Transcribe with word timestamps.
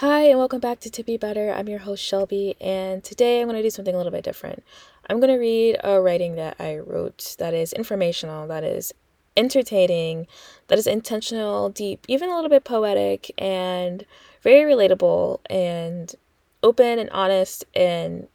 Hi, 0.00 0.24
and 0.24 0.38
welcome 0.38 0.60
back 0.60 0.80
to 0.80 0.90
Tippy 0.90 1.14
Be 1.14 1.16
Better. 1.16 1.50
I'm 1.50 1.70
your 1.70 1.78
host, 1.78 2.04
Shelby, 2.04 2.54
and 2.60 3.02
today 3.02 3.40
I'm 3.40 3.48
going 3.48 3.56
to 3.56 3.62
do 3.62 3.70
something 3.70 3.94
a 3.94 3.96
little 3.96 4.12
bit 4.12 4.24
different. 4.24 4.62
I'm 5.08 5.20
going 5.20 5.32
to 5.32 5.38
read 5.38 5.78
a 5.82 6.02
writing 6.02 6.36
that 6.36 6.56
I 6.58 6.76
wrote 6.76 7.34
that 7.38 7.54
is 7.54 7.72
informational, 7.72 8.46
that 8.46 8.62
is 8.62 8.92
entertaining, 9.38 10.26
that 10.68 10.76
is 10.78 10.86
intentional, 10.86 11.70
deep, 11.70 12.04
even 12.08 12.28
a 12.28 12.34
little 12.34 12.50
bit 12.50 12.62
poetic, 12.62 13.32
and 13.38 14.04
very 14.42 14.70
relatable, 14.70 15.40
and 15.48 16.14
open 16.62 16.98
and 16.98 17.08
honest, 17.08 17.64
and 17.74 18.28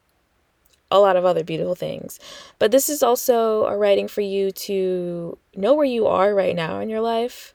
a 0.89 0.97
lot 0.97 1.15
of 1.15 1.25
other 1.25 1.43
beautiful 1.43 1.75
things. 1.75 2.19
But 2.57 2.71
this 2.71 2.89
is 2.89 3.03
also 3.03 3.65
a 3.65 3.77
writing 3.77 4.07
for 4.07 4.21
you 4.21 4.49
to 4.51 5.37
know 5.55 5.75
where 5.75 5.85
you 5.85 6.07
are 6.07 6.33
right 6.33 6.55
now 6.55 6.79
in 6.79 6.89
your 6.89 7.01
life 7.01 7.53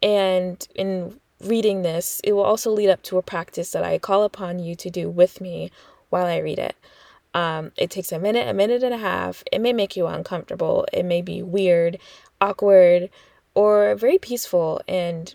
and 0.00 0.68
in 0.76 1.18
reading 1.40 1.82
this, 1.82 2.20
it 2.24 2.32
will 2.32 2.42
also 2.42 2.70
lead 2.70 2.90
up 2.90 3.02
to 3.04 3.18
a 3.18 3.22
practice 3.22 3.70
that 3.72 3.84
I 3.84 3.98
call 3.98 4.24
upon 4.24 4.58
you 4.58 4.74
to 4.76 4.90
do 4.90 5.08
with 5.08 5.40
me 5.40 5.70
while 6.10 6.26
I 6.26 6.38
read 6.38 6.58
it. 6.58 6.76
Um, 7.34 7.72
it 7.76 7.90
takes 7.90 8.12
a 8.12 8.18
minute, 8.18 8.48
a 8.48 8.54
minute 8.54 8.82
and 8.82 8.94
a 8.94 8.98
half. 8.98 9.42
It 9.50 9.60
may 9.60 9.72
make 9.72 9.96
you 9.96 10.06
uncomfortable. 10.06 10.86
It 10.92 11.04
may 11.04 11.20
be 11.20 11.42
weird, 11.42 11.98
awkward, 12.40 13.10
or 13.54 13.94
very 13.96 14.18
peaceful 14.18 14.80
and 14.86 15.34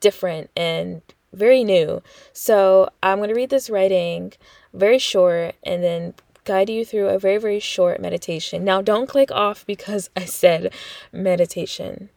different 0.00 0.50
and 0.56 1.02
very 1.32 1.64
new. 1.64 2.02
So 2.32 2.90
I'm 3.02 3.18
going 3.18 3.28
to 3.28 3.34
read 3.34 3.50
this 3.50 3.68
writing 3.68 4.32
very 4.72 4.98
short 4.98 5.56
and 5.64 5.82
then 5.82 6.14
guide 6.44 6.70
you 6.70 6.84
through 6.84 7.08
a 7.08 7.18
very, 7.18 7.38
very 7.38 7.60
short 7.60 8.00
meditation. 8.00 8.64
Now, 8.64 8.80
don't 8.80 9.08
click 9.08 9.30
off 9.30 9.66
because 9.66 10.08
I 10.16 10.24
said 10.24 10.72
meditation. 11.12 12.10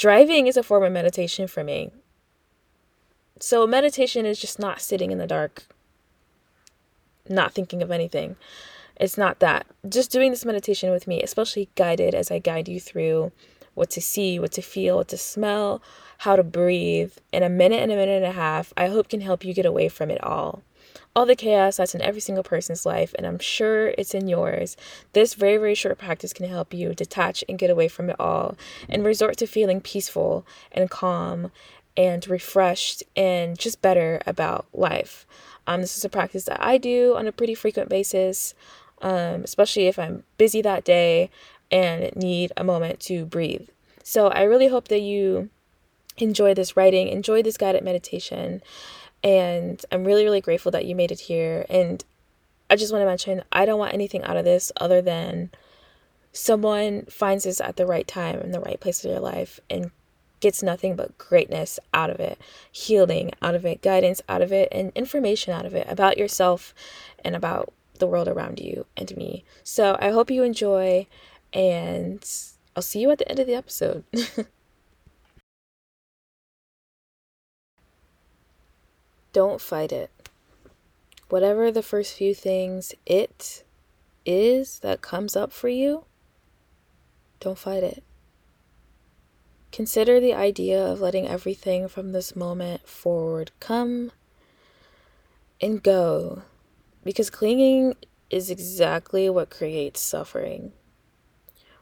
Driving 0.00 0.46
is 0.46 0.56
a 0.56 0.62
form 0.62 0.82
of 0.82 0.92
meditation 0.92 1.46
for 1.46 1.62
me. 1.62 1.90
So, 3.38 3.66
meditation 3.66 4.24
is 4.24 4.40
just 4.40 4.58
not 4.58 4.80
sitting 4.80 5.10
in 5.10 5.18
the 5.18 5.26
dark, 5.26 5.64
not 7.28 7.52
thinking 7.52 7.82
of 7.82 7.90
anything. 7.90 8.36
It's 8.96 9.18
not 9.18 9.40
that. 9.40 9.66
Just 9.86 10.10
doing 10.10 10.30
this 10.30 10.46
meditation 10.46 10.90
with 10.90 11.06
me, 11.06 11.22
especially 11.22 11.68
guided 11.74 12.14
as 12.14 12.30
I 12.30 12.38
guide 12.38 12.66
you 12.66 12.80
through 12.80 13.30
what 13.74 13.90
to 13.90 14.00
see, 14.00 14.38
what 14.38 14.52
to 14.52 14.62
feel, 14.62 14.96
what 14.96 15.08
to 15.08 15.18
smell, 15.18 15.82
how 16.16 16.34
to 16.34 16.42
breathe 16.42 17.12
in 17.30 17.42
a 17.42 17.50
minute 17.50 17.82
and 17.82 17.92
a 17.92 17.96
minute 17.96 18.22
and 18.22 18.32
a 18.32 18.32
half, 18.32 18.72
I 18.78 18.86
hope 18.86 19.10
can 19.10 19.20
help 19.20 19.44
you 19.44 19.52
get 19.52 19.66
away 19.66 19.90
from 19.90 20.10
it 20.10 20.24
all 20.24 20.62
all 21.20 21.26
the 21.26 21.36
chaos 21.36 21.76
that's 21.76 21.94
in 21.94 22.00
every 22.00 22.22
single 22.22 22.42
person's 22.42 22.86
life, 22.86 23.14
and 23.18 23.26
I'm 23.26 23.38
sure 23.38 23.88
it's 23.98 24.14
in 24.14 24.26
yours. 24.26 24.74
This 25.12 25.34
very, 25.34 25.58
very 25.58 25.74
short 25.74 25.98
practice 25.98 26.32
can 26.32 26.48
help 26.48 26.72
you 26.72 26.94
detach 26.94 27.44
and 27.46 27.58
get 27.58 27.68
away 27.68 27.88
from 27.88 28.08
it 28.08 28.16
all 28.18 28.56
and 28.88 29.04
resort 29.04 29.36
to 29.36 29.46
feeling 29.46 29.82
peaceful 29.82 30.46
and 30.72 30.88
calm 30.88 31.52
and 31.94 32.26
refreshed 32.26 33.02
and 33.14 33.58
just 33.58 33.82
better 33.82 34.22
about 34.26 34.64
life. 34.72 35.26
Um, 35.66 35.82
this 35.82 35.98
is 35.98 36.06
a 36.06 36.08
practice 36.08 36.44
that 36.44 36.64
I 36.64 36.78
do 36.78 37.14
on 37.14 37.26
a 37.26 37.32
pretty 37.32 37.54
frequent 37.54 37.90
basis, 37.90 38.54
um, 39.02 39.44
especially 39.44 39.88
if 39.88 39.98
I'm 39.98 40.22
busy 40.38 40.62
that 40.62 40.84
day 40.84 41.28
and 41.70 42.16
need 42.16 42.50
a 42.56 42.64
moment 42.64 42.98
to 43.00 43.26
breathe. 43.26 43.68
So 44.02 44.28
I 44.28 44.44
really 44.44 44.68
hope 44.68 44.88
that 44.88 45.02
you 45.02 45.50
enjoy 46.16 46.54
this 46.54 46.78
writing, 46.78 47.08
enjoy 47.08 47.42
this 47.42 47.58
guided 47.58 47.84
meditation, 47.84 48.62
and 49.22 49.84
I'm 49.92 50.04
really, 50.04 50.24
really 50.24 50.40
grateful 50.40 50.72
that 50.72 50.86
you 50.86 50.94
made 50.94 51.12
it 51.12 51.20
here. 51.20 51.66
And 51.68 52.04
I 52.68 52.76
just 52.76 52.92
want 52.92 53.02
to 53.02 53.06
mention 53.06 53.42
I 53.52 53.64
don't 53.64 53.78
want 53.78 53.94
anything 53.94 54.22
out 54.24 54.36
of 54.36 54.44
this 54.44 54.72
other 54.80 55.02
than 55.02 55.50
someone 56.32 57.06
finds 57.06 57.44
this 57.44 57.60
at 57.60 57.76
the 57.76 57.86
right 57.86 58.06
time 58.06 58.40
in 58.40 58.52
the 58.52 58.60
right 58.60 58.80
place 58.80 59.04
of 59.04 59.10
their 59.10 59.20
life 59.20 59.60
and 59.68 59.90
gets 60.38 60.62
nothing 60.62 60.96
but 60.96 61.18
greatness 61.18 61.78
out 61.92 62.08
of 62.08 62.18
it, 62.18 62.40
healing 62.70 63.30
out 63.42 63.54
of 63.54 63.66
it, 63.66 63.82
guidance 63.82 64.22
out 64.28 64.40
of 64.40 64.52
it, 64.52 64.68
and 64.72 64.90
information 64.94 65.52
out 65.52 65.66
of 65.66 65.74
it 65.74 65.86
about 65.88 66.16
yourself 66.16 66.74
and 67.24 67.36
about 67.36 67.72
the 67.98 68.06
world 68.06 68.28
around 68.28 68.58
you 68.58 68.86
and 68.96 69.14
me. 69.16 69.44
So 69.62 69.98
I 70.00 70.10
hope 70.10 70.30
you 70.30 70.42
enjoy, 70.42 71.06
and 71.52 72.24
I'll 72.74 72.82
see 72.82 73.00
you 73.00 73.10
at 73.10 73.18
the 73.18 73.28
end 73.28 73.38
of 73.38 73.46
the 73.46 73.54
episode. 73.54 74.04
Don't 79.32 79.60
fight 79.60 79.92
it. 79.92 80.10
Whatever 81.28 81.70
the 81.70 81.82
first 81.82 82.14
few 82.14 82.34
things 82.34 82.94
it 83.06 83.62
is 84.26 84.80
that 84.80 85.00
comes 85.00 85.36
up 85.36 85.52
for 85.52 85.68
you, 85.68 86.04
don't 87.38 87.58
fight 87.58 87.82
it. 87.82 88.02
Consider 89.72 90.18
the 90.18 90.34
idea 90.34 90.84
of 90.84 91.00
letting 91.00 91.28
everything 91.28 91.86
from 91.86 92.10
this 92.10 92.34
moment 92.34 92.88
forward 92.88 93.52
come 93.60 94.10
and 95.60 95.82
go 95.82 96.42
because 97.04 97.30
clinging 97.30 97.94
is 98.30 98.50
exactly 98.50 99.30
what 99.30 99.48
creates 99.50 100.00
suffering. 100.00 100.72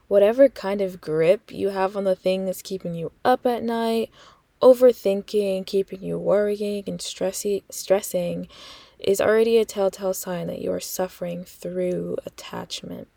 Whatever 0.07 0.49
kind 0.49 0.81
of 0.81 1.01
grip 1.01 1.51
you 1.51 1.71
have 1.71 1.97
on 1.97 2.05
the 2.05 2.17
thing 2.17 2.47
that's 2.47 2.63
keeping 2.63 2.95
you 2.95 3.13
up 3.25 3.47
at 3.47 3.63
night 3.63 4.11
overthinking, 4.61 5.67
keeping 5.67 6.03
you 6.03 6.19
worrying 6.19 6.85
and 6.87 6.99
stressy, 6.99 7.63
stressing 7.71 8.49
is 8.99 9.21
already 9.21 9.59
a 9.59 9.65
telltale 9.65 10.15
sign 10.15 10.47
that 10.49 10.61
you 10.61 10.73
are 10.73 10.81
suffering 10.81 11.45
through 11.45 12.17
attachment, 12.27 13.09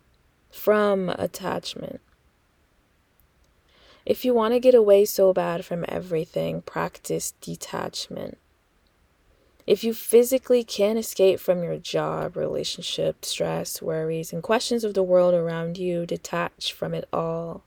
from 0.50 1.08
attachment. 1.10 2.00
If 4.04 4.24
you 4.24 4.34
want 4.34 4.54
to 4.54 4.60
get 4.60 4.74
away 4.74 5.04
so 5.04 5.32
bad 5.32 5.64
from 5.64 5.84
everything, 5.88 6.62
practice 6.62 7.34
detachment. 7.40 8.38
If 9.64 9.84
you 9.84 9.94
physically 9.94 10.64
can't 10.64 10.98
escape 10.98 11.38
from 11.38 11.62
your 11.62 11.76
job, 11.76 12.36
relationship, 12.36 13.24
stress, 13.24 13.80
worries, 13.80 14.32
and 14.32 14.42
questions 14.42 14.82
of 14.82 14.94
the 14.94 15.04
world 15.04 15.34
around 15.34 15.78
you, 15.78 16.04
detach 16.04 16.72
from 16.72 16.94
it 16.94 17.08
all 17.12 17.62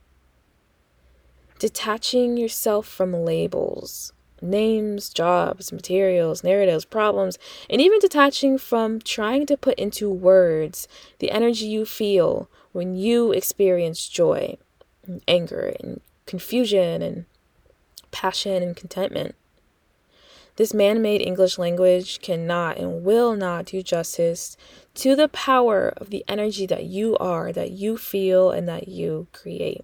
detaching 1.60 2.38
yourself 2.38 2.88
from 2.88 3.14
labels, 3.14 4.14
names, 4.42 5.10
jobs, 5.10 5.72
materials, 5.72 6.44
narratives, 6.44 6.86
problems, 6.86 7.38
and 7.70 7.82
even 7.82 8.00
detaching 8.00 8.58
from 8.58 9.00
trying 9.00 9.46
to 9.46 9.58
put 9.58 9.78
into 9.80 10.10
words 10.10 10.88
the 11.20 11.32
energy 11.32 11.66
you 11.66 11.86
feel 11.86 12.50
when 12.72 12.96
you 12.96 13.32
experience 13.32 14.10
joy, 14.10 14.58
and 15.06 15.22
anger, 15.28 15.74
and 15.80 16.02
confusion, 16.26 17.02
and 17.02 17.26
passion 18.12 18.62
and 18.62 18.76
contentment. 18.76 19.36
This 20.58 20.74
man 20.74 21.02
made 21.02 21.22
English 21.22 21.58
language 21.58 22.22
cannot 22.22 22.78
and 22.78 23.04
will 23.04 23.36
not 23.36 23.66
do 23.66 23.82
justice 23.82 24.56
to 24.96 25.16
the 25.16 25.28
power 25.28 25.94
of 25.98 26.10
the 26.10 26.24
energy 26.28 26.66
that 26.66 26.86
you 26.86 27.18
are, 27.18 27.52
that 27.52 27.72
you 27.72 27.98
feel, 27.98 28.52
and 28.52 28.68
that 28.70 28.88
you 28.88 29.28
create. 29.34 29.84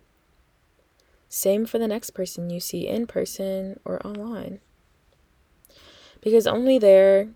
Same 1.34 1.66
for 1.66 1.80
the 1.80 1.88
next 1.88 2.10
person 2.10 2.50
you 2.50 2.60
see 2.60 2.86
in 2.86 3.08
person 3.08 3.80
or 3.86 4.06
online. 4.06 4.60
Because 6.20 6.46
only 6.46 6.78
there, 6.78 7.30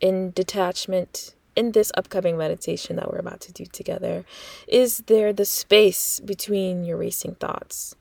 in 0.00 0.30
detachment, 0.30 1.34
in 1.56 1.72
this 1.72 1.90
upcoming 1.96 2.38
meditation 2.38 2.94
that 2.94 3.10
we're 3.10 3.18
about 3.18 3.40
to 3.40 3.52
do 3.52 3.64
together, 3.66 4.24
is 4.68 4.98
there 5.08 5.32
the 5.32 5.44
space 5.44 6.20
between 6.20 6.84
your 6.84 6.96
racing 6.96 7.34
thoughts, 7.34 7.96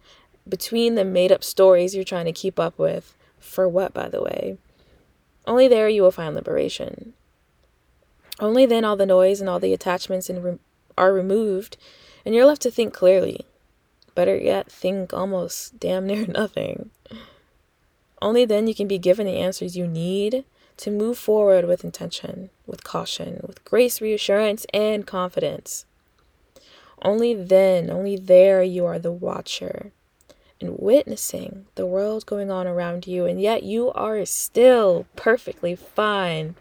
between 0.47 0.93
the 0.93 1.03
made 1.03 1.31
up 1.31 1.43
stories 1.43 1.95
you're 1.95 2.03
trying 2.03 2.25
to 2.25 2.31
keep 2.31 2.59
up 2.59 2.77
with. 2.77 3.17
For 3.39 3.67
what, 3.67 3.91
by 3.91 4.07
the 4.07 4.21
way? 4.21 4.59
Only 5.47 5.67
there 5.67 5.89
you 5.89 6.03
will 6.03 6.11
find 6.11 6.35
liberation. 6.35 7.13
Only 8.39 8.67
then 8.67 8.85
all 8.85 8.95
the 8.95 9.07
noise 9.07 9.41
and 9.41 9.49
all 9.49 9.59
the 9.59 9.73
attachments 9.73 10.29
re- 10.29 10.59
are 10.95 11.11
removed, 11.11 11.75
and 12.23 12.35
you're 12.35 12.45
left 12.45 12.61
to 12.61 12.71
think 12.71 12.93
clearly, 12.93 13.47
Better 14.15 14.37
yet, 14.37 14.71
think 14.71 15.13
almost 15.13 15.79
damn 15.79 16.07
near 16.07 16.25
nothing. 16.27 16.89
Only 18.21 18.45
then 18.45 18.67
you 18.67 18.75
can 18.75 18.87
be 18.87 18.97
given 18.97 19.25
the 19.25 19.37
answers 19.37 19.77
you 19.77 19.87
need 19.87 20.43
to 20.77 20.91
move 20.91 21.17
forward 21.17 21.65
with 21.65 21.83
intention, 21.83 22.50
with 22.65 22.83
caution, 22.83 23.41
with 23.45 23.63
grace, 23.65 24.01
reassurance, 24.01 24.65
and 24.73 25.06
confidence. 25.06 25.85
Only 27.01 27.33
then, 27.33 27.89
only 27.89 28.17
there, 28.17 28.61
you 28.61 28.85
are 28.85 29.00
the 29.00 29.11
watcher 29.11 29.91
and 30.62 30.77
witnessing 30.77 31.65
the 31.75 31.85
world 31.85 32.25
going 32.25 32.51
on 32.51 32.67
around 32.67 33.07
you, 33.07 33.25
and 33.25 33.41
yet 33.41 33.63
you 33.63 33.91
are 33.91 34.25
still 34.25 35.05
perfectly 35.15 35.75
fine, 35.75 36.55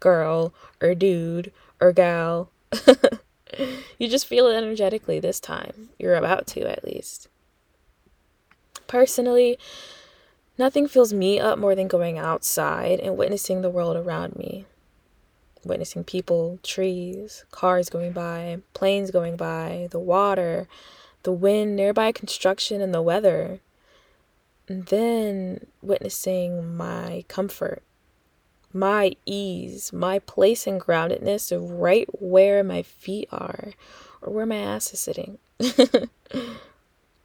girl, 0.00 0.52
or 0.80 0.94
dude, 0.94 1.52
or 1.80 1.92
gal. 1.92 2.50
you 3.98 4.08
just 4.08 4.26
feel 4.26 4.46
it 4.46 4.56
energetically 4.56 5.20
this 5.20 5.40
time. 5.40 5.90
You're 5.98 6.16
about 6.16 6.46
to, 6.48 6.70
at 6.70 6.84
least. 6.84 7.28
Personally, 8.86 9.58
nothing 10.58 10.86
fills 10.86 11.12
me 11.12 11.40
up 11.40 11.58
more 11.58 11.74
than 11.74 11.88
going 11.88 12.18
outside 12.18 13.00
and 13.00 13.16
witnessing 13.16 13.62
the 13.62 13.70
world 13.70 13.96
around 13.96 14.36
me. 14.36 14.66
Witnessing 15.64 16.04
people, 16.04 16.58
trees, 16.62 17.44
cars 17.50 17.88
going 17.88 18.12
by, 18.12 18.58
planes 18.74 19.10
going 19.10 19.36
by, 19.36 19.88
the 19.90 19.98
water, 19.98 20.68
the 21.22 21.32
wind, 21.32 21.74
nearby 21.74 22.12
construction, 22.12 22.82
and 22.82 22.94
the 22.94 23.00
weather. 23.00 23.60
And 24.68 24.86
then 24.86 25.66
witnessing 25.82 26.76
my 26.76 27.24
comfort 27.28 27.82
my 28.74 29.12
ease, 29.24 29.92
my 29.92 30.18
place 30.18 30.66
and 30.66 30.80
groundedness 30.80 31.52
right 31.80 32.08
where 32.20 32.64
my 32.64 32.82
feet 32.82 33.28
are 33.32 33.72
or 34.20 34.32
where 34.32 34.46
my 34.46 34.56
ass 34.56 34.92
is 34.92 35.00
sitting. 35.00 35.38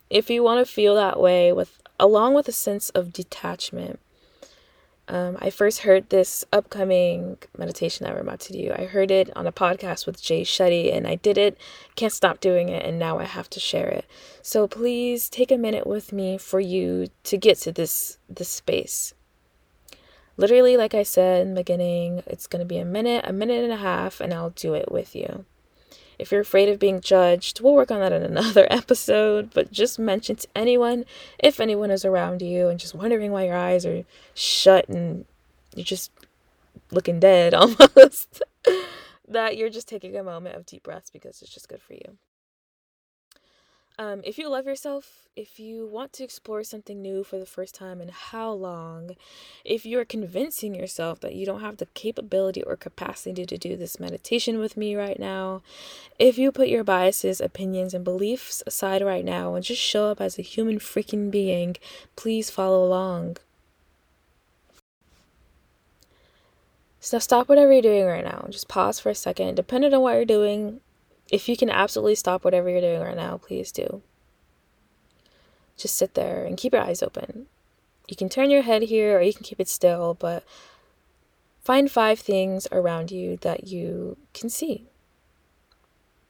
if 0.09 0.29
you 0.29 0.43
want 0.43 0.65
to 0.65 0.71
feel 0.71 0.95
that 0.95 1.19
way 1.19 1.51
with 1.51 1.81
along 1.99 2.33
with 2.33 2.47
a 2.47 2.53
sense 2.53 2.89
of 2.91 3.11
detachment 3.11 3.99
um, 5.09 5.37
I 5.41 5.49
first 5.49 5.79
heard 5.79 6.09
this 6.09 6.45
upcoming 6.53 7.39
meditation 7.57 8.05
that 8.05 8.13
we're 8.13 8.21
about 8.21 8.41
to 8.41 8.53
do. 8.53 8.71
I 8.77 8.85
heard 8.85 9.09
it 9.09 9.35
on 9.35 9.47
a 9.47 9.51
podcast 9.51 10.05
with 10.05 10.21
Jay 10.21 10.43
Shetty, 10.43 10.95
and 10.95 11.07
I 11.07 11.15
did 11.15 11.35
it, 11.35 11.57
can't 11.95 12.13
stop 12.13 12.39
doing 12.39 12.69
it, 12.69 12.85
and 12.85 12.99
now 12.99 13.17
I 13.17 13.23
have 13.23 13.49
to 13.51 13.59
share 13.59 13.87
it. 13.87 14.05
So 14.43 14.67
please 14.67 15.27
take 15.27 15.51
a 15.51 15.57
minute 15.57 15.87
with 15.87 16.13
me 16.13 16.37
for 16.37 16.59
you 16.59 17.07
to 17.23 17.37
get 17.37 17.57
to 17.61 17.71
this 17.71 18.19
this 18.29 18.49
space. 18.49 19.15
Literally, 20.39 20.77
like 20.77 20.94
I 20.94 21.03
said 21.03 21.41
in 21.41 21.50
the 21.50 21.59
beginning, 21.59 22.24
it's 22.25 22.47
gonna 22.47 22.63
be 22.63 22.77
a 22.77 22.86
minute, 22.86 23.25
a 23.27 23.33
minute 23.33 23.62
and 23.62 23.74
a 23.74 23.75
half, 23.75 24.21
and 24.21 24.33
I'll 24.33 24.51
do 24.51 24.74
it 24.74 24.89
with 24.89 25.13
you. 25.13 25.44
If 26.18 26.31
you're 26.31 26.39
afraid 26.39 26.69
of 26.69 26.80
being 26.80 27.01
judged, 27.01 27.59
we'll 27.59 27.74
work 27.74 27.91
on 27.91 28.00
that 28.00 28.13
in 28.13 28.24
another 28.38 28.65
episode, 28.69 29.53
but 29.53 29.69
just 29.69 30.00
mention 30.00 30.38
to 30.38 30.47
anyone, 30.56 31.03
if 31.39 31.59
anyone 31.59 31.91
is 31.91 32.06
around 32.06 32.41
you 32.41 32.69
and 32.69 32.80
just 32.80 32.95
wondering 32.95 33.33
why 33.33 33.47
your 33.47 33.57
eyes 33.57 33.86
are 33.86 34.06
shut 34.33 34.88
and 34.88 35.25
you're 35.75 35.83
just 35.83 36.09
looking 36.89 37.19
dead 37.19 37.53
almost, 37.53 38.42
that 39.27 39.57
you're 39.57 39.69
just 39.69 39.89
taking 39.89 40.15
a 40.15 40.24
moment 40.24 40.56
of 40.56 40.65
deep 40.65 40.83
breaths 40.83 41.09
because 41.09 41.42
it's 41.42 41.53
just 41.53 41.68
good 41.68 41.81
for 41.81 41.95
you. 41.95 42.18
Um, 43.99 44.21
if 44.23 44.37
you 44.37 44.47
love 44.47 44.65
yourself, 44.65 45.27
if 45.35 45.59
you 45.59 45.85
want 45.85 46.13
to 46.13 46.23
explore 46.23 46.63
something 46.63 47.01
new 47.01 47.21
for 47.21 47.37
the 47.37 47.45
first 47.45 47.75
time 47.75 47.99
and 47.99 48.09
how 48.09 48.49
long, 48.49 49.17
if 49.65 49.85
you're 49.85 50.05
convincing 50.05 50.73
yourself 50.73 51.19
that 51.19 51.35
you 51.35 51.45
don't 51.45 51.59
have 51.59 51.77
the 51.77 51.85
capability 51.87 52.63
or 52.63 52.77
capacity 52.77 53.45
to 53.45 53.57
do 53.57 53.75
this 53.75 53.99
meditation 53.99 54.57
with 54.57 54.77
me 54.77 54.95
right 54.95 55.19
now, 55.19 55.61
if 56.17 56.37
you 56.37 56.49
put 56.49 56.69
your 56.69 56.85
biases, 56.85 57.41
opinions, 57.41 57.93
and 57.93 58.05
beliefs 58.05 58.63
aside 58.65 59.01
right 59.01 59.25
now 59.25 59.53
and 59.53 59.65
just 59.65 59.81
show 59.81 60.05
up 60.07 60.21
as 60.21 60.39
a 60.39 60.43
human 60.43 60.79
freaking 60.79 61.29
being, 61.29 61.75
please 62.15 62.49
follow 62.49 62.81
along. 62.85 63.35
So 67.01 67.19
stop 67.19 67.49
whatever 67.49 67.73
you're 67.73 67.81
doing 67.81 68.05
right 68.05 68.23
now. 68.23 68.45
Just 68.49 68.69
pause 68.69 69.01
for 69.01 69.09
a 69.09 69.15
second. 69.15 69.55
Depending 69.55 69.93
on 69.93 69.99
what 69.99 70.13
you're 70.13 70.23
doing, 70.23 70.79
if 71.31 71.47
you 71.47 71.55
can 71.57 71.69
absolutely 71.69 72.15
stop 72.15 72.43
whatever 72.43 72.69
you're 72.69 72.81
doing 72.81 73.01
right 73.01 73.15
now, 73.15 73.37
please 73.37 73.71
do. 73.71 74.01
Just 75.77 75.95
sit 75.95 76.13
there 76.13 76.43
and 76.43 76.57
keep 76.57 76.73
your 76.73 76.81
eyes 76.81 77.01
open. 77.01 77.47
You 78.07 78.15
can 78.15 78.29
turn 78.29 78.49
your 78.49 78.63
head 78.63 78.83
here 78.83 79.17
or 79.17 79.21
you 79.21 79.33
can 79.33 79.43
keep 79.43 79.59
it 79.59 79.69
still, 79.69 80.15
but 80.15 80.43
find 81.63 81.91
five 81.91 82.19
things 82.19 82.67
around 82.71 83.11
you 83.11 83.37
that 83.37 83.67
you 83.67 84.17
can 84.33 84.49
see 84.49 84.87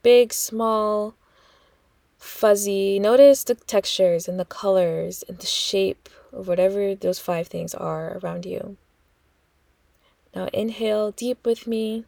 big, 0.02 0.34
small, 0.34 1.16
fuzzy. 2.18 3.00
Notice 3.00 3.44
the 3.44 3.56
textures 3.56 4.28
and 4.28 4.40
the 4.40 4.46
colors 4.46 5.24
and 5.28 5.38
the 5.40 5.46
shape 5.46 6.10
of 6.32 6.48
whatever 6.48 6.96
those 6.96 7.20
five 7.20 7.48
things 7.48 7.74
are 7.74 8.18
around 8.18 8.46
you. 8.46 8.78
Now, 10.36 10.48
inhale 10.54 11.12
deep 11.12 11.46
with 11.46 11.66
me. 11.66 12.06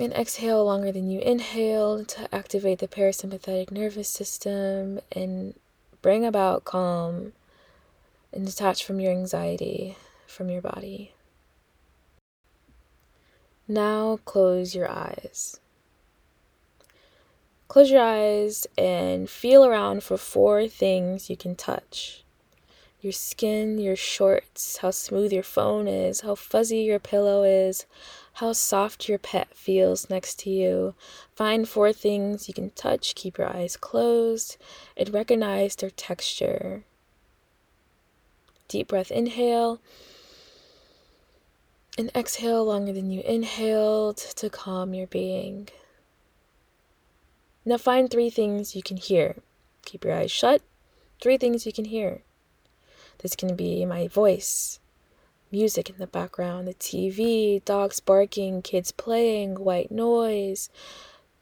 And 0.00 0.12
exhale 0.12 0.64
longer 0.64 0.92
than 0.92 1.10
you 1.10 1.18
inhale 1.18 2.04
to 2.04 2.32
activate 2.32 2.78
the 2.78 2.86
parasympathetic 2.86 3.72
nervous 3.72 4.08
system 4.08 5.00
and 5.10 5.54
bring 6.02 6.24
about 6.24 6.64
calm 6.64 7.32
and 8.32 8.46
detach 8.46 8.84
from 8.84 9.00
your 9.00 9.10
anxiety 9.10 9.96
from 10.24 10.50
your 10.50 10.62
body. 10.62 11.14
Now 13.66 14.20
close 14.24 14.72
your 14.72 14.88
eyes. 14.88 15.58
Close 17.66 17.90
your 17.90 18.02
eyes 18.02 18.68
and 18.78 19.28
feel 19.28 19.64
around 19.64 20.04
for 20.04 20.16
four 20.16 20.68
things 20.68 21.28
you 21.28 21.36
can 21.36 21.56
touch 21.56 22.22
your 23.00 23.12
skin, 23.12 23.78
your 23.78 23.94
shorts, 23.94 24.78
how 24.78 24.90
smooth 24.90 25.32
your 25.32 25.42
phone 25.42 25.86
is, 25.86 26.22
how 26.22 26.34
fuzzy 26.34 26.78
your 26.78 26.98
pillow 26.98 27.44
is, 27.44 27.86
how 28.38 28.52
soft 28.52 29.08
your 29.08 29.18
pet 29.18 29.52
feels 29.52 30.08
next 30.08 30.38
to 30.38 30.48
you. 30.48 30.94
Find 31.34 31.68
four 31.68 31.92
things 31.92 32.46
you 32.46 32.54
can 32.54 32.70
touch, 32.70 33.16
keep 33.16 33.36
your 33.36 33.48
eyes 33.48 33.76
closed, 33.76 34.56
and 34.96 35.12
recognize 35.12 35.74
their 35.74 35.90
texture. 35.90 36.84
Deep 38.68 38.86
breath, 38.86 39.10
inhale. 39.10 39.80
And 41.98 42.12
exhale 42.14 42.64
longer 42.64 42.92
than 42.92 43.10
you 43.10 43.22
inhaled 43.22 44.18
to 44.18 44.48
calm 44.48 44.94
your 44.94 45.08
being. 45.08 45.68
Now 47.64 47.76
find 47.76 48.08
three 48.08 48.30
things 48.30 48.76
you 48.76 48.84
can 48.84 48.98
hear. 48.98 49.38
Keep 49.84 50.04
your 50.04 50.14
eyes 50.14 50.30
shut. 50.30 50.62
Three 51.20 51.38
things 51.38 51.66
you 51.66 51.72
can 51.72 51.86
hear. 51.86 52.22
This 53.18 53.34
can 53.34 53.56
be 53.56 53.84
my 53.84 54.06
voice, 54.06 54.78
music 55.50 55.90
in 55.90 55.96
the 55.98 56.06
background, 56.06 56.68
the 56.68 56.74
TV, 56.74 57.64
dogs 57.64 58.00
barking, 58.00 58.62
kids 58.62 58.92
playing, 58.92 59.56
white 59.56 59.90
noise. 59.90 60.70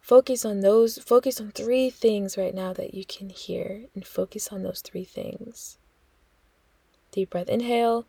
Focus 0.01 0.45
on 0.45 0.61
those, 0.61 0.99
focus 0.99 1.41
on 1.41 1.51
three 1.51 1.91
things 1.91 2.39
right 2.39 2.55
now 2.55 2.73
that 2.73 2.95
you 2.95 3.05
can 3.05 3.29
hear 3.29 3.87
and 3.95 4.07
focus 4.07 4.49
on 4.49 4.63
those 4.63 4.81
three 4.81 5.05
things. 5.05 5.79
Deep 7.11 7.31
breath, 7.31 7.49
inhale. 7.49 8.07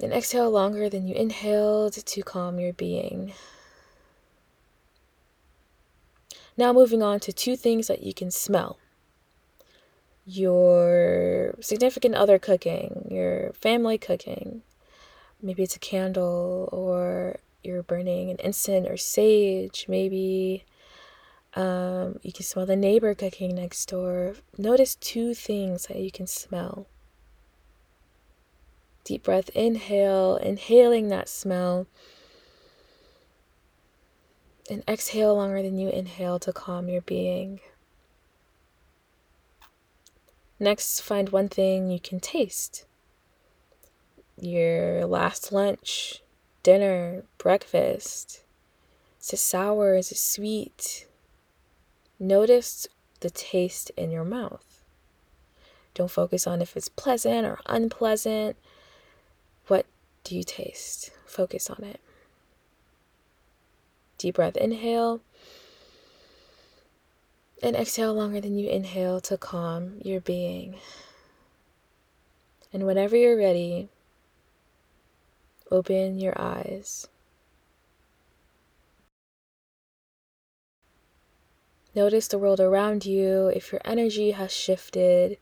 And 0.00 0.12
exhale 0.12 0.50
longer 0.50 0.88
than 0.88 1.06
you 1.06 1.14
inhaled 1.14 1.92
to 1.94 2.22
calm 2.22 2.58
your 2.58 2.72
being. 2.72 3.32
Now, 6.56 6.72
moving 6.72 7.02
on 7.02 7.20
to 7.20 7.32
two 7.32 7.56
things 7.56 7.86
that 7.88 8.02
you 8.02 8.14
can 8.14 8.30
smell 8.30 8.78
your 10.26 11.54
significant 11.60 12.14
other 12.14 12.38
cooking, 12.38 13.08
your 13.10 13.52
family 13.52 13.98
cooking. 13.98 14.62
Maybe 15.42 15.62
it's 15.62 15.76
a 15.76 15.80
candle 15.80 16.68
or 16.72 17.38
you're 17.64 17.82
burning 17.82 18.30
an 18.30 18.36
incense 18.42 18.88
or 18.88 18.96
sage. 18.96 19.86
Maybe 19.88 20.64
um, 21.54 22.18
you 22.22 22.32
can 22.32 22.44
smell 22.44 22.66
the 22.66 22.76
neighbor 22.76 23.14
cooking 23.14 23.54
next 23.54 23.86
door. 23.86 24.36
Notice 24.56 24.94
two 24.94 25.34
things 25.34 25.86
that 25.86 25.98
you 25.98 26.10
can 26.10 26.26
smell. 26.26 26.86
Deep 29.04 29.24
breath, 29.24 29.48
inhale, 29.50 30.36
inhaling 30.36 31.08
that 31.08 31.28
smell. 31.28 31.86
And 34.70 34.84
exhale 34.86 35.34
longer 35.34 35.62
than 35.62 35.78
you 35.78 35.88
inhale 35.88 36.38
to 36.40 36.52
calm 36.52 36.88
your 36.88 37.00
being. 37.00 37.60
Next, 40.62 41.00
find 41.00 41.30
one 41.30 41.48
thing 41.48 41.90
you 41.90 41.98
can 41.98 42.20
taste. 42.20 42.84
Your 44.38 45.06
last 45.06 45.52
lunch, 45.52 46.22
dinner, 46.62 47.24
breakfast. 47.38 48.42
Is 49.18 49.32
it 49.32 49.38
sour? 49.38 49.96
Is 49.96 50.12
it 50.12 50.18
sweet? 50.18 51.06
Notice 52.18 52.86
the 53.20 53.30
taste 53.30 53.90
in 53.96 54.10
your 54.10 54.24
mouth. 54.24 54.82
Don't 55.94 56.10
focus 56.10 56.46
on 56.46 56.60
if 56.60 56.76
it's 56.76 56.90
pleasant 56.90 57.46
or 57.46 57.58
unpleasant. 57.64 58.56
What 59.66 59.86
do 60.24 60.36
you 60.36 60.44
taste? 60.44 61.10
Focus 61.24 61.70
on 61.70 61.82
it. 61.84 62.00
Deep 64.18 64.34
breath, 64.34 64.58
inhale. 64.58 65.22
And 67.62 67.76
exhale 67.76 68.14
longer 68.14 68.40
than 68.40 68.56
you 68.56 68.68
inhale 68.68 69.20
to 69.20 69.36
calm 69.36 70.00
your 70.02 70.20
being. 70.20 70.76
And 72.72 72.86
whenever 72.86 73.16
you're 73.16 73.36
ready, 73.36 73.88
open 75.70 76.18
your 76.18 76.40
eyes. 76.40 77.06
Notice 81.94 82.28
the 82.28 82.38
world 82.38 82.60
around 82.60 83.04
you, 83.04 83.48
if 83.48 83.72
your 83.72 83.80
energy 83.84 84.30
has 84.30 84.52
shifted, 84.52 85.38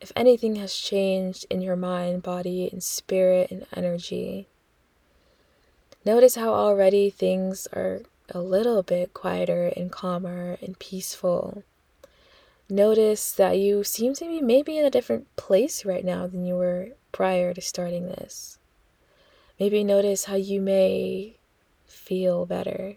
if 0.00 0.12
anything 0.14 0.56
has 0.56 0.74
changed 0.74 1.44
in 1.50 1.60
your 1.60 1.76
mind, 1.76 2.22
body, 2.22 2.68
and 2.70 2.82
spirit 2.82 3.50
and 3.50 3.66
energy. 3.74 4.46
Notice 6.04 6.36
how 6.36 6.54
already 6.54 7.10
things 7.10 7.66
are 7.72 8.02
a 8.30 8.40
little 8.40 8.82
bit 8.82 9.14
quieter 9.14 9.72
and 9.76 9.90
calmer 9.90 10.58
and 10.62 10.78
peaceful. 10.78 11.64
Notice 12.68 13.32
that 13.32 13.58
you 13.58 13.84
seem 13.84 14.14
to 14.14 14.24
be 14.26 14.40
maybe 14.40 14.78
in 14.78 14.84
a 14.84 14.90
different 14.90 15.34
place 15.36 15.84
right 15.84 16.04
now 16.04 16.26
than 16.26 16.46
you 16.46 16.54
were 16.54 16.90
prior 17.12 17.52
to 17.52 17.60
starting 17.60 18.06
this. 18.06 18.58
Maybe 19.60 19.84
notice 19.84 20.24
how 20.24 20.36
you 20.36 20.60
may 20.60 21.36
feel 21.86 22.46
better. 22.46 22.96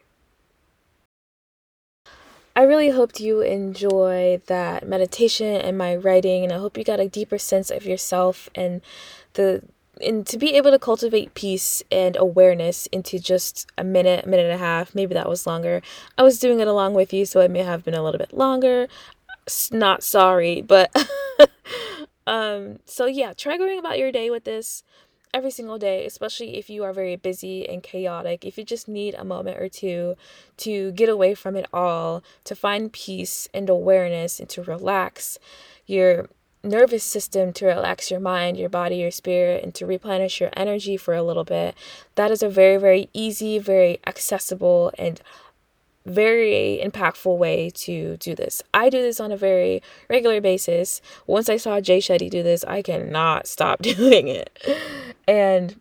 I 2.55 2.63
really 2.63 2.89
hoped 2.91 3.19
you 3.19 3.41
enjoy 3.41 4.41
that 4.47 4.87
meditation 4.87 5.47
and 5.57 5.77
my 5.77 5.93
writing, 5.93 6.43
and 6.45 6.53
I 6.53 6.57
hope 6.57 6.77
you 6.77 6.85
got 6.85 7.01
a 7.01 7.09
deeper 7.09 7.37
sense 7.37 7.69
of 7.69 7.85
yourself 7.85 8.49
and 8.55 8.81
the 9.33 9.61
and 10.01 10.25
to 10.27 10.37
be 10.37 10.55
able 10.55 10.71
to 10.71 10.79
cultivate 10.79 11.33
peace 11.33 11.83
and 11.91 12.15
awareness 12.15 12.87
into 12.87 13.19
just 13.19 13.67
a 13.77 13.83
minute, 13.83 14.25
a 14.25 14.29
minute 14.29 14.45
and 14.45 14.55
a 14.55 14.57
half, 14.57 14.95
maybe 14.95 15.13
that 15.13 15.29
was 15.29 15.47
longer. 15.47 15.81
I 16.17 16.23
was 16.23 16.39
doing 16.39 16.59
it 16.59 16.67
along 16.67 16.93
with 16.93 17.13
you, 17.13 17.25
so 17.25 17.39
it 17.41 17.51
may 17.51 17.63
have 17.63 17.83
been 17.83 17.93
a 17.93 18.03
little 18.03 18.19
bit 18.19 18.33
longer. 18.33 18.87
Not 19.71 20.03
sorry, 20.03 20.61
but 20.61 20.91
um 22.27 22.79
so 22.85 23.05
yeah, 23.05 23.33
try 23.33 23.57
going 23.57 23.79
about 23.79 23.99
your 23.99 24.11
day 24.11 24.29
with 24.29 24.43
this 24.43 24.83
every 25.35 25.51
single 25.51 25.77
day, 25.77 26.05
especially 26.05 26.57
if 26.57 26.69
you 26.69 26.83
are 26.83 26.93
very 26.93 27.17
busy 27.17 27.67
and 27.67 27.83
chaotic. 27.83 28.45
If 28.45 28.57
you 28.57 28.63
just 28.63 28.87
need 28.87 29.15
a 29.15 29.25
moment 29.25 29.61
or 29.61 29.67
two 29.67 30.15
to 30.57 30.93
get 30.93 31.09
away 31.09 31.35
from 31.35 31.57
it 31.57 31.65
all, 31.73 32.23
to 32.45 32.55
find 32.55 32.91
peace 32.91 33.49
and 33.53 33.69
awareness 33.69 34.39
and 34.39 34.47
to 34.49 34.63
relax 34.63 35.37
your 35.85 36.29
nervous 36.65 37.03
system 37.03 37.53
to 37.53 37.65
relax 37.65 38.11
your 38.11 38.19
mind, 38.19 38.57
your 38.57 38.69
body, 38.69 38.97
your 38.97 39.11
spirit, 39.11 39.63
and 39.63 39.73
to 39.75 39.85
replenish 39.85 40.41
your 40.41 40.49
energy 40.53 40.97
for 40.97 41.13
a 41.13 41.23
little 41.23 41.43
bit. 41.43 41.75
That 42.15 42.31
is 42.31 42.43
a 42.43 42.49
very, 42.49 42.77
very 42.77 43.09
easy, 43.13 43.59
very 43.59 43.99
accessible, 44.05 44.91
and 44.97 45.21
very 46.05 46.79
impactful 46.83 47.37
way 47.37 47.71
to 47.71 48.17
do 48.17 48.35
this. 48.35 48.61
I 48.73 48.89
do 48.89 49.01
this 49.01 49.19
on 49.19 49.31
a 49.31 49.37
very 49.37 49.81
regular 50.09 50.39
basis. 50.39 51.01
Once 51.25 51.49
I 51.49 51.57
saw 51.57 51.81
Jay 51.81 51.99
Shetty 51.99 52.29
do 52.29 52.43
this, 52.43 52.63
I 52.65 52.81
cannot 52.81 53.47
stop 53.47 53.81
doing 53.81 54.27
it. 54.27 54.59
And 55.27 55.79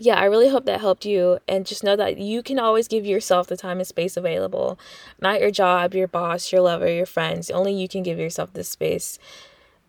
yeah, 0.00 0.18
I 0.18 0.24
really 0.24 0.48
hope 0.48 0.64
that 0.66 0.80
helped 0.80 1.04
you. 1.04 1.38
And 1.46 1.66
just 1.66 1.84
know 1.84 1.96
that 1.96 2.18
you 2.18 2.42
can 2.42 2.58
always 2.58 2.88
give 2.88 3.06
yourself 3.06 3.46
the 3.46 3.56
time 3.56 3.78
and 3.78 3.86
space 3.86 4.16
available. 4.16 4.78
Not 5.20 5.40
your 5.40 5.50
job, 5.50 5.94
your 5.94 6.08
boss, 6.08 6.52
your 6.52 6.62
lover, 6.62 6.90
your 6.90 7.06
friends. 7.06 7.50
Only 7.50 7.72
you 7.72 7.88
can 7.88 8.02
give 8.02 8.18
yourself 8.18 8.52
this 8.52 8.68
space. 8.68 9.18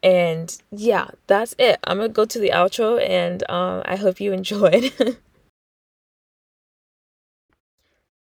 And 0.01 0.55
yeah, 0.71 1.09
that's 1.27 1.55
it. 1.57 1.79
I'm 1.83 1.97
going 1.97 2.09
to 2.09 2.13
go 2.13 2.25
to 2.25 2.39
the 2.39 2.51
outro 2.51 3.01
and 3.05 3.49
um, 3.49 3.81
I 3.85 3.95
hope 3.95 4.19
you 4.19 4.31
enjoyed. 4.33 4.93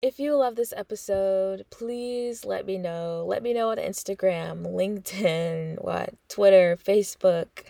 if 0.01 0.19
you 0.19 0.35
love 0.35 0.55
this 0.55 0.73
episode, 0.75 1.65
please 1.69 2.45
let 2.45 2.65
me 2.65 2.77
know. 2.77 3.25
Let 3.27 3.43
me 3.43 3.53
know 3.53 3.69
on 3.69 3.77
Instagram, 3.77 4.65
LinkedIn, 4.65 5.83
what, 5.83 6.13
Twitter, 6.29 6.77
Facebook 6.77 7.65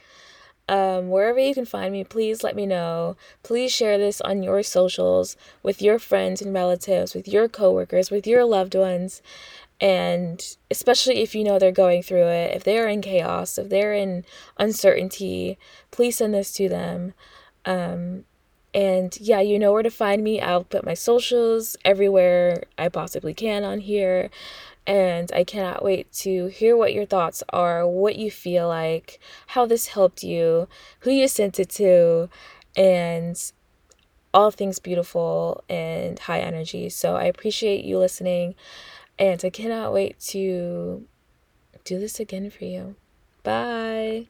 um, 0.70 1.10
wherever 1.10 1.40
you 1.40 1.54
can 1.54 1.66
find 1.66 1.94
me, 1.94 2.04
please 2.04 2.44
let 2.44 2.56
me 2.56 2.66
know. 2.66 3.16
Please 3.42 3.72
share 3.72 3.98
this 3.98 4.20
on 4.22 4.44
your 4.44 4.64
socials 4.64 5.38
with 5.64 5.82
your 5.82 5.98
friends 5.98 6.42
and 6.42 6.54
relatives, 6.54 7.16
with 7.16 7.28
your 7.28 7.48
coworkers, 7.48 8.12
with 8.12 8.28
your 8.28 8.44
loved 8.44 8.76
ones. 8.76 9.22
And 9.80 10.42
especially 10.72 11.20
if 11.20 11.36
you 11.36 11.44
know 11.44 11.60
they're 11.60 11.72
going 11.72 12.02
through 12.02 12.28
it, 12.28 12.56
if 12.56 12.64
they're 12.64 12.88
in 12.88 13.02
chaos, 13.02 13.58
if 13.58 13.70
they're 13.70 13.94
in 13.94 14.26
uncertainty, 14.58 15.58
please 15.92 16.18
send 16.18 16.34
this 16.34 16.52
to 16.54 16.68
them. 16.68 17.14
Um, 17.66 18.26
and 18.74 19.16
yeah, 19.20 19.40
you 19.40 19.60
know 19.60 19.72
where 19.72 19.84
to 19.84 19.92
find 19.92 20.24
me. 20.24 20.42
I'll 20.42 20.64
put 20.64 20.86
my 20.86 20.94
socials 20.94 21.78
everywhere 21.86 22.64
I 22.78 22.90
possibly 22.90 23.34
can 23.34 23.64
on 23.64 23.80
here 23.80 24.30
and 24.88 25.30
I 25.34 25.44
cannot 25.44 25.84
wait 25.84 26.12
to 26.14 26.48
hear 26.48 26.78
what 26.78 26.94
your 26.94 27.06
thoughts 27.06 27.44
are, 27.50 27.86
what 27.86 28.16
you 28.16 28.32
feel 28.32 28.70
like, 28.70 29.20
how 29.48 29.66
this 29.66 29.88
helped 29.88 30.24
you, 30.24 30.70
who 31.02 31.12
you 31.12 31.28
sent 31.28 31.60
it 31.60 31.70
to, 31.72 32.30
and 32.76 33.52
all 34.34 34.50
things 34.50 34.80
beautiful 34.80 35.64
and 35.68 36.18
high 36.20 36.40
energy. 36.40 36.88
So 36.90 37.18
I 37.18 37.26
appreciate 37.26 37.84
you 37.84 38.00
listening, 38.00 38.56
and 39.20 39.44
I 39.44 39.50
cannot 39.50 39.94
wait 39.94 40.20
to 40.32 41.08
do 41.84 42.00
this 42.00 42.20
again 42.20 42.50
for 42.50 42.66
you. 42.66 42.96
Bye. 43.44 44.28